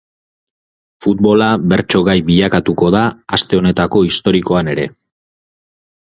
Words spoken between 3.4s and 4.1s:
honetako